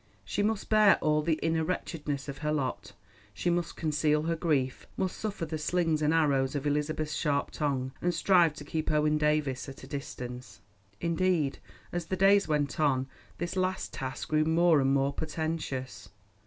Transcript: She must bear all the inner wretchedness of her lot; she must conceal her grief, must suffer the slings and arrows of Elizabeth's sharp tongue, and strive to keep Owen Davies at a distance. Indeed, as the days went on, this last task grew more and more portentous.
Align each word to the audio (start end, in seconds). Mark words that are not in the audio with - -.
She 0.25 0.41
must 0.41 0.67
bear 0.67 0.97
all 0.99 1.21
the 1.21 1.37
inner 1.43 1.63
wretchedness 1.63 2.27
of 2.27 2.39
her 2.39 2.51
lot; 2.51 2.93
she 3.35 3.51
must 3.51 3.75
conceal 3.75 4.23
her 4.23 4.35
grief, 4.35 4.87
must 4.97 5.15
suffer 5.15 5.45
the 5.45 5.59
slings 5.59 6.01
and 6.01 6.11
arrows 6.11 6.55
of 6.55 6.65
Elizabeth's 6.65 7.13
sharp 7.13 7.51
tongue, 7.51 7.91
and 8.01 8.11
strive 8.11 8.55
to 8.55 8.63
keep 8.65 8.89
Owen 8.89 9.19
Davies 9.19 9.69
at 9.69 9.83
a 9.83 9.87
distance. 9.87 10.59
Indeed, 10.99 11.59
as 11.91 12.07
the 12.07 12.17
days 12.17 12.47
went 12.47 12.79
on, 12.79 13.09
this 13.37 13.55
last 13.55 13.93
task 13.93 14.29
grew 14.29 14.43
more 14.43 14.81
and 14.81 14.91
more 14.91 15.13
portentous. 15.13 16.09